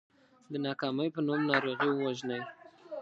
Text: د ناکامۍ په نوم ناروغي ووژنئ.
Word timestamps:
د 0.51 0.53
ناکامۍ 0.65 1.09
په 1.15 1.19
نوم 1.27 1.41
ناروغي 1.51 1.89
ووژنئ. 1.93 2.41